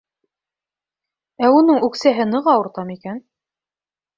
[1.45, 3.25] Ә уның үксәһе ныҡ ауырта микән?